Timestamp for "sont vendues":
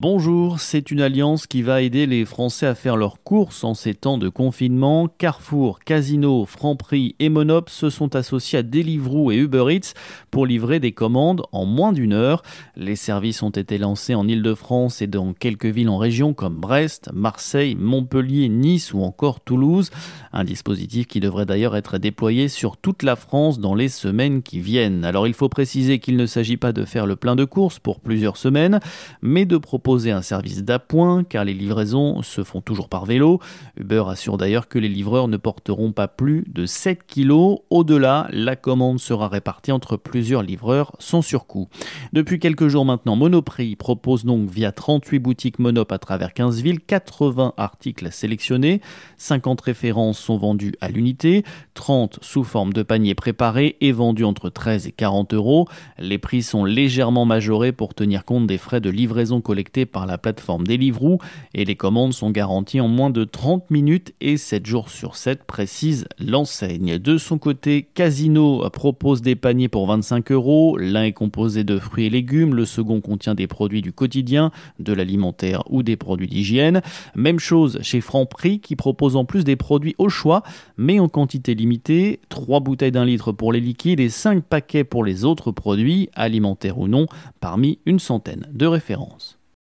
50.18-50.74